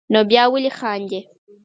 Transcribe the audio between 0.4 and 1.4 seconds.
ولې خاندې.